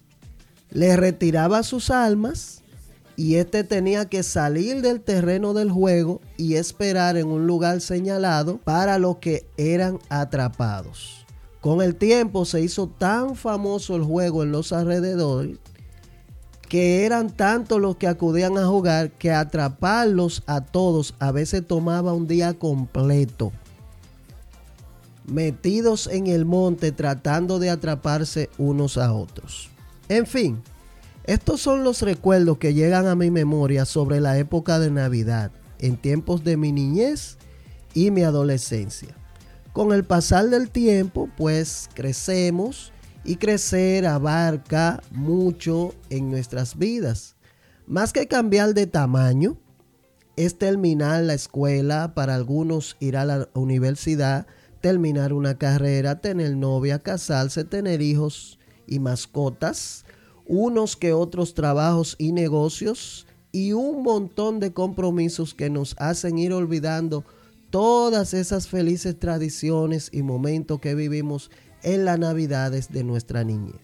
le 0.69 0.96
retiraba 0.96 1.63
sus 1.63 1.89
almas 1.89 2.62
y 3.17 3.36
éste 3.36 3.63
tenía 3.63 4.05
que 4.05 4.21
salir 4.24 4.81
del 4.81 5.01
terreno 5.01 5.53
del 5.53 5.71
juego 5.71 6.21
y 6.38 6.53
esperar 6.53 7.17
en 7.17 7.27
un 7.27 7.47
lugar 7.47 7.81
señalado 7.81 8.59
para 8.63 9.00
los 9.00 9.17
que 9.17 9.45
eran 9.57 10.00
atrapados. 10.07 11.25
Con 11.59 11.81
el 11.81 11.95
tiempo 11.95 12.45
se 12.45 12.62
hizo 12.62 12.88
tan 12.88 13.36
famoso 13.36 13.95
el 13.95 14.03
juego 14.03 14.43
en 14.43 14.51
los 14.51 14.71
alrededores 14.71 15.57
que 16.69 17.05
eran 17.05 17.29
tantos 17.29 17.79
los 17.79 17.95
que 17.95 18.07
acudían 18.07 18.57
a 18.57 18.67
jugar 18.67 19.12
que 19.12 19.31
atraparlos 19.31 20.43
a 20.47 20.62
todos 20.62 21.15
a 21.19 21.31
veces 21.31 21.65
tomaba 21.65 22.13
un 22.13 22.27
día 22.27 22.53
completo. 22.53 23.51
Metidos 25.25 26.07
en 26.07 26.27
el 26.27 26.45
monte 26.45 26.91
tratando 26.91 27.59
de 27.59 27.69
atraparse 27.69 28.50
unos 28.57 28.97
a 28.97 29.13
otros. 29.13 29.69
En 30.09 30.25
fin, 30.25 30.62
estos 31.27 31.62
son 31.62 31.84
los 31.84 32.01
recuerdos 32.01 32.57
que 32.57 32.74
llegan 32.74 33.05
a 33.05 33.15
mi 33.15 33.29
memoria 33.31 33.84
sobre 33.84 34.22
la 34.22 34.38
época 34.38 34.79
de 34.79 34.89
Navidad, 34.89 35.51
en 35.77 35.98
tiempos 35.98 36.46
de 36.46 36.55
mi 36.55 36.72
niñez 36.72 37.38
y 37.93 38.12
mi 38.12 38.24
adolescencia. 38.24 39.15
Con 39.74 39.91
el 39.91 40.05
pasar 40.05 40.50
del 40.50 40.69
tiempo, 40.69 41.29
pues 41.36 41.89
crecemos 41.93 42.93
y 43.25 43.36
crecer 43.36 44.07
abarca 44.07 45.03
mucho 45.12 45.93
en 46.10 46.31
nuestras 46.31 46.77
vidas. 46.77 47.36
Más 47.86 48.13
que 48.13 48.27
cambiar 48.27 48.74
de 48.74 48.88
tamaño, 48.88 49.57
es 50.38 50.57
terminar 50.57 51.24
la 51.24 51.34
escuela, 51.34 52.13
para 52.13 52.36
algunos 52.36 52.96
ir 53.01 53.17
a 53.17 53.25
la 53.25 53.50
universidad, 53.53 54.48
terminar 54.79 55.34
una 55.34 55.57
carrera, 55.57 56.22
tener 56.22 56.55
novia, 56.55 57.00
casarse, 57.00 57.65
tener 57.65 58.01
hijos 58.01 58.60
y 58.86 59.00
mascotas, 59.00 60.05
unos 60.47 60.95
que 60.95 61.13
otros 61.13 61.53
trabajos 61.53 62.15
y 62.17 62.31
negocios 62.31 63.27
y 63.51 63.73
un 63.73 64.03
montón 64.03 64.59
de 64.59 64.73
compromisos 64.73 65.53
que 65.53 65.69
nos 65.69 65.95
hacen 65.99 66.37
ir 66.37 66.53
olvidando 66.53 67.23
todas 67.69 68.33
esas 68.33 68.67
felices 68.67 69.19
tradiciones 69.19 70.09
y 70.11 70.21
momentos 70.21 70.79
que 70.79 70.95
vivimos 70.95 71.51
en 71.83 72.05
las 72.05 72.19
navidades 72.19 72.91
de 72.91 73.03
nuestra 73.03 73.43
niñez. 73.43 73.75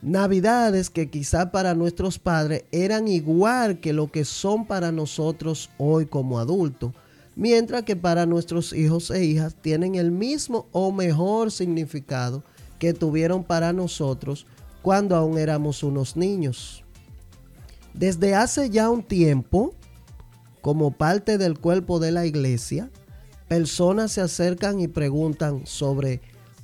Navidades 0.00 0.90
que 0.90 1.10
quizá 1.10 1.50
para 1.50 1.74
nuestros 1.74 2.18
padres 2.18 2.64
eran 2.70 3.08
igual 3.08 3.80
que 3.80 3.92
lo 3.92 4.10
que 4.12 4.24
son 4.24 4.66
para 4.66 4.92
nosotros 4.92 5.70
hoy 5.76 6.06
como 6.06 6.38
adultos, 6.38 6.92
mientras 7.34 7.82
que 7.82 7.96
para 7.96 8.24
nuestros 8.24 8.72
hijos 8.72 9.10
e 9.10 9.24
hijas 9.24 9.56
tienen 9.60 9.96
el 9.96 10.12
mismo 10.12 10.66
o 10.70 10.92
mejor 10.92 11.50
significado 11.50 12.44
que 12.78 12.94
tuvieron 12.94 13.42
para 13.42 13.72
nosotros 13.72 14.46
cuando 14.82 15.16
aún 15.16 15.38
éramos 15.38 15.82
unos 15.82 16.16
niños. 16.16 16.84
Desde 17.94 18.34
hace 18.34 18.70
ya 18.70 18.90
un 18.90 19.02
tiempo, 19.02 19.74
como 20.60 20.90
parte 20.90 21.38
del 21.38 21.58
cuerpo 21.58 21.98
de 21.98 22.12
la 22.12 22.26
iglesia, 22.26 22.90
personas 23.48 24.12
se 24.12 24.20
acercan 24.20 24.80
y 24.80 24.88
preguntan 24.88 25.66
sobre 25.66 26.20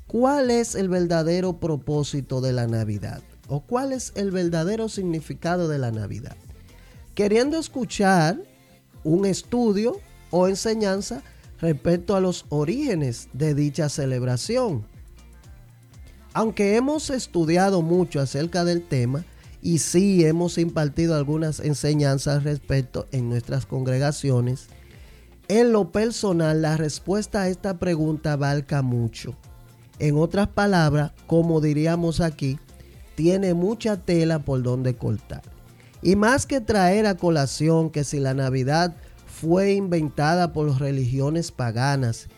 ¿Cuál 0.06 0.52
es 0.52 0.76
el 0.76 0.88
verdadero 0.88 1.58
propósito 1.58 2.40
de 2.40 2.52
la 2.52 2.68
Navidad? 2.68 3.20
¿O 3.48 3.62
cuál 3.62 3.92
es 3.92 4.12
el 4.14 4.30
verdadero 4.30 4.88
significado 4.88 5.66
de 5.66 5.78
la 5.78 5.90
Navidad? 5.90 6.36
Queriendo 7.16 7.58
escuchar 7.58 8.38
un 9.02 9.26
estudio 9.26 10.00
o 10.30 10.46
enseñanza 10.46 11.22
respecto 11.60 12.14
a 12.14 12.20
los 12.20 12.46
orígenes 12.48 13.28
de 13.32 13.54
dicha 13.54 13.88
celebración. 13.88 14.86
Aunque 16.34 16.76
hemos 16.76 17.08
estudiado 17.08 17.80
mucho 17.80 18.20
acerca 18.20 18.64
del 18.64 18.82
tema 18.82 19.24
y 19.62 19.78
sí 19.78 20.24
hemos 20.26 20.58
impartido 20.58 21.14
algunas 21.14 21.60
enseñanzas 21.60 22.44
respecto 22.44 23.06
en 23.12 23.30
nuestras 23.30 23.64
congregaciones, 23.64 24.66
en 25.48 25.72
lo 25.72 25.90
personal 25.90 26.60
la 26.60 26.76
respuesta 26.76 27.42
a 27.42 27.48
esta 27.48 27.78
pregunta 27.78 28.32
abarca 28.34 28.82
mucho 28.82 29.34
en 29.98 30.16
otras 30.18 30.48
palabras, 30.48 31.12
como 31.26 31.60
diríamos 31.60 32.20
aquí, 32.20 32.58
tiene 33.14 33.54
mucha 33.54 33.96
tela 33.96 34.40
por 34.40 34.62
donde 34.62 34.96
cortar. 34.96 35.42
Y 36.02 36.16
más 36.16 36.46
que 36.46 36.60
traer 36.60 37.06
a 37.06 37.16
colación 37.16 37.90
que 37.90 38.04
si 38.04 38.18
la 38.18 38.34
Navidad 38.34 38.94
fue 39.26 39.72
inventada 39.72 40.52
por 40.52 40.80
religiones 40.80 41.52
paganas 41.52 42.28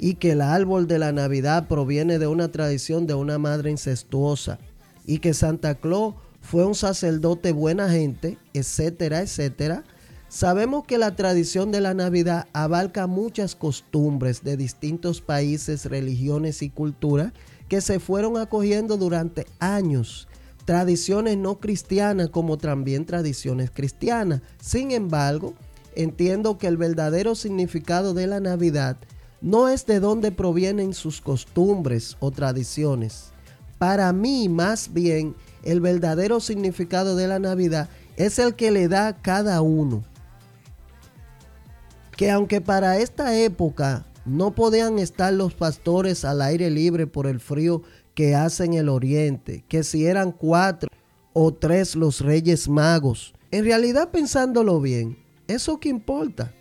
y 0.00 0.14
que 0.14 0.32
el 0.32 0.40
árbol 0.40 0.86
de 0.86 0.98
la 0.98 1.12
Navidad 1.12 1.68
proviene 1.68 2.18
de 2.18 2.26
una 2.26 2.50
tradición 2.50 3.06
de 3.06 3.14
una 3.14 3.38
madre 3.38 3.70
incestuosa 3.70 4.58
y 5.06 5.18
que 5.18 5.34
Santa 5.34 5.74
Claus 5.76 6.14
fue 6.40 6.64
un 6.64 6.74
sacerdote 6.74 7.52
buena 7.52 7.90
gente, 7.90 8.38
etcétera, 8.54 9.20
etcétera, 9.20 9.84
Sabemos 10.30 10.84
que 10.84 10.96
la 10.96 11.16
tradición 11.16 11.72
de 11.72 11.80
la 11.80 11.92
Navidad 11.92 12.46
abarca 12.52 13.08
muchas 13.08 13.56
costumbres 13.56 14.44
de 14.44 14.56
distintos 14.56 15.20
países, 15.20 15.86
religiones 15.86 16.62
y 16.62 16.70
culturas 16.70 17.32
que 17.68 17.80
se 17.80 17.98
fueron 17.98 18.36
acogiendo 18.36 18.96
durante 18.96 19.44
años. 19.58 20.28
Tradiciones 20.66 21.36
no 21.36 21.58
cristianas 21.58 22.28
como 22.28 22.58
también 22.58 23.06
tradiciones 23.06 23.72
cristianas. 23.72 24.40
Sin 24.62 24.92
embargo, 24.92 25.54
entiendo 25.96 26.58
que 26.58 26.68
el 26.68 26.76
verdadero 26.76 27.34
significado 27.34 28.14
de 28.14 28.28
la 28.28 28.38
Navidad 28.38 28.98
no 29.40 29.68
es 29.68 29.86
de 29.86 30.00
dónde 30.00 30.32
provienen 30.32 30.94
sus 30.94 31.20
costumbres 31.20 32.16
o 32.20 32.30
tradiciones. 32.30 33.32
Para 33.78 34.12
mí, 34.12 34.48
más 34.48 34.92
bien, 34.92 35.34
el 35.62 35.80
verdadero 35.80 36.40
significado 36.40 37.16
de 37.16 37.28
la 37.28 37.38
Navidad 37.38 37.88
es 38.16 38.38
el 38.38 38.54
que 38.54 38.70
le 38.70 38.88
da 38.88 39.16
cada 39.16 39.62
uno 39.62 40.04
que 42.20 42.30
aunque 42.30 42.60
para 42.60 42.98
esta 42.98 43.34
época 43.34 44.04
no 44.26 44.54
podían 44.54 44.98
estar 44.98 45.32
los 45.32 45.54
pastores 45.54 46.26
al 46.26 46.42
aire 46.42 46.68
libre 46.68 47.06
por 47.06 47.26
el 47.26 47.40
frío 47.40 47.80
que 48.14 48.34
hace 48.34 48.66
en 48.66 48.74
el 48.74 48.90
oriente, 48.90 49.64
que 49.68 49.82
si 49.82 50.04
eran 50.04 50.30
cuatro 50.30 50.90
o 51.32 51.54
tres 51.54 51.96
los 51.96 52.20
reyes 52.20 52.68
magos, 52.68 53.32
en 53.50 53.64
realidad 53.64 54.10
pensándolo 54.10 54.82
bien, 54.82 55.16
¿eso 55.48 55.80
qué 55.80 55.88
importa? 55.88 56.52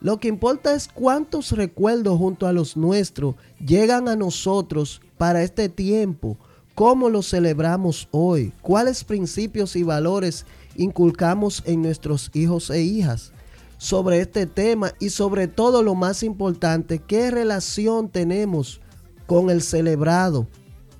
Lo 0.00 0.18
que 0.18 0.28
importa 0.28 0.74
es 0.74 0.88
cuántos 0.88 1.52
recuerdos 1.52 2.18
junto 2.18 2.46
a 2.46 2.52
los 2.52 2.76
nuestros 2.76 3.34
llegan 3.64 4.08
a 4.08 4.16
nosotros 4.16 5.00
para 5.16 5.42
este 5.42 5.68
tiempo, 5.68 6.36
cómo 6.74 7.08
lo 7.08 7.22
celebramos 7.22 8.08
hoy, 8.10 8.52
cuáles 8.60 9.04
principios 9.04 9.74
y 9.76 9.82
valores 9.82 10.44
inculcamos 10.76 11.62
en 11.64 11.82
nuestros 11.82 12.30
hijos 12.34 12.68
e 12.70 12.82
hijas 12.82 13.32
sobre 13.78 14.20
este 14.20 14.46
tema 14.46 14.92
y 14.98 15.10
sobre 15.10 15.48
todo 15.48 15.82
lo 15.82 15.94
más 15.94 16.22
importante, 16.22 16.98
qué 16.98 17.30
relación 17.30 18.08
tenemos 18.08 18.80
con 19.26 19.50
el 19.50 19.62
celebrado, 19.62 20.46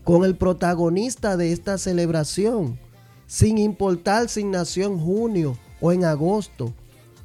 con 0.04 0.24
el 0.24 0.36
protagonista 0.36 1.36
de 1.36 1.52
esta 1.52 1.78
celebración, 1.78 2.78
sin 3.26 3.58
importar 3.58 4.28
si 4.28 4.44
nació 4.44 4.86
en 4.86 4.98
junio 4.98 5.58
o 5.80 5.92
en 5.92 6.04
agosto. 6.04 6.72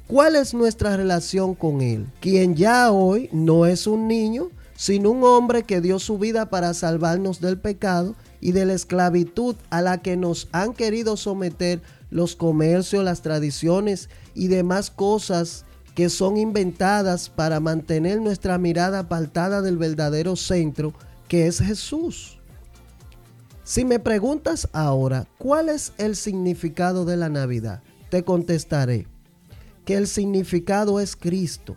¿Cuál 0.06 0.36
es 0.36 0.52
nuestra 0.52 0.96
relación 0.96 1.54
con 1.54 1.80
él? 1.80 2.06
Quien 2.20 2.54
ya 2.54 2.90
hoy 2.90 3.30
no 3.32 3.66
es 3.66 3.86
un 3.86 4.08
niño, 4.08 4.50
sino 4.76 5.10
un 5.10 5.24
hombre 5.24 5.62
que 5.62 5.80
dio 5.80 5.98
su 5.98 6.18
vida 6.18 6.50
para 6.50 6.74
salvarnos 6.74 7.40
del 7.40 7.58
pecado 7.58 8.14
y 8.40 8.52
de 8.52 8.66
la 8.66 8.74
esclavitud 8.74 9.54
a 9.70 9.80
la 9.80 10.02
que 10.02 10.16
nos 10.16 10.48
han 10.52 10.74
querido 10.74 11.16
someter 11.16 11.80
los 12.10 12.36
comercios, 12.36 13.04
las 13.04 13.22
tradiciones 13.22 14.10
y 14.34 14.48
demás 14.48 14.90
cosas 14.90 15.64
que 15.94 16.08
son 16.08 16.36
inventadas 16.36 17.30
para 17.30 17.60
mantener 17.60 18.20
nuestra 18.20 18.58
mirada 18.58 19.00
apartada 19.00 19.62
del 19.62 19.78
verdadero 19.78 20.36
centro, 20.36 20.92
que 21.28 21.46
es 21.46 21.60
Jesús. 21.60 22.38
Si 23.62 23.84
me 23.84 24.00
preguntas 24.00 24.68
ahora, 24.72 25.28
¿cuál 25.38 25.68
es 25.68 25.92
el 25.96 26.16
significado 26.16 27.04
de 27.04 27.16
la 27.16 27.28
Navidad? 27.28 27.82
Te 28.10 28.24
contestaré 28.24 29.06
que 29.84 29.96
el 29.96 30.06
significado 30.06 31.00
es 31.00 31.16
Cristo. 31.16 31.76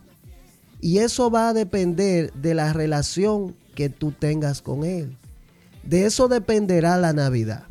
Y 0.81 0.99
eso 0.99 1.31
va 1.31 1.49
a 1.49 1.53
depender 1.53 2.31
de 2.33 2.53
la 2.53 2.73
relación 2.73 3.55
que 3.75 3.89
tú 3.89 4.11
tengas 4.11 4.61
con 4.61 4.83
Él. 4.83 5.17
De 5.83 6.05
eso 6.05 6.27
dependerá 6.27 6.97
la 6.97 7.13
Navidad. 7.13 7.65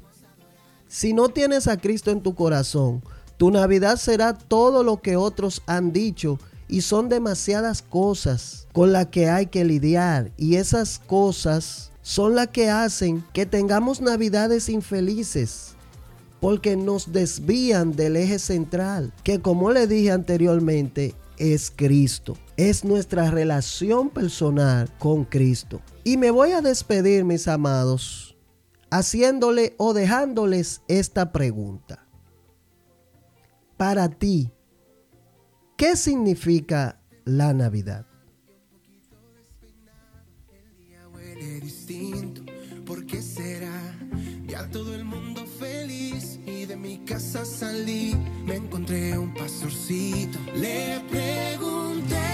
Si 0.88 1.12
no 1.12 1.28
tienes 1.28 1.66
a 1.66 1.76
Cristo 1.76 2.10
en 2.10 2.22
tu 2.22 2.34
corazón, 2.34 3.02
tu 3.36 3.50
Navidad 3.50 3.96
será 3.96 4.34
todo 4.34 4.82
lo 4.82 5.00
que 5.00 5.16
otros 5.16 5.62
han 5.66 5.92
dicho 5.92 6.38
y 6.68 6.82
son 6.82 7.08
demasiadas 7.08 7.82
cosas 7.82 8.68
con 8.72 8.92
las 8.92 9.06
que 9.08 9.28
hay 9.28 9.46
que 9.46 9.64
lidiar 9.64 10.32
y 10.36 10.56
esas 10.56 10.98
cosas 10.98 11.90
son 12.02 12.34
las 12.34 12.48
que 12.48 12.70
hacen 12.70 13.24
que 13.32 13.46
tengamos 13.46 14.00
Navidades 14.00 14.68
infelices 14.68 15.73
porque 16.44 16.76
nos 16.76 17.10
desvían 17.10 17.96
del 17.96 18.16
eje 18.16 18.38
central, 18.38 19.14
que 19.24 19.40
como 19.40 19.70
le 19.70 19.86
dije 19.86 20.10
anteriormente, 20.10 21.14
es 21.38 21.72
Cristo. 21.74 22.36
Es 22.58 22.84
nuestra 22.84 23.30
relación 23.30 24.10
personal 24.10 24.92
con 24.98 25.24
Cristo. 25.24 25.80
Y 26.04 26.18
me 26.18 26.30
voy 26.30 26.50
a 26.50 26.60
despedir, 26.60 27.24
mis 27.24 27.48
amados, 27.48 28.36
haciéndole 28.90 29.74
o 29.78 29.94
dejándoles 29.94 30.82
esta 30.86 31.32
pregunta. 31.32 32.06
Para 33.78 34.10
ti, 34.10 34.52
¿qué 35.78 35.96
significa 35.96 37.00
la 37.24 37.54
Navidad? 37.54 38.04
¿Por 41.24 42.43
casa 47.14 47.44
salí, 47.44 48.12
me 48.44 48.56
encontré 48.56 49.16
un 49.16 49.32
pastorcito. 49.34 50.36
Le 50.56 51.00
pregunté. 51.08 52.33